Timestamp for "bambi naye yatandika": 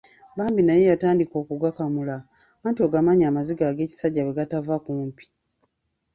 0.37-1.33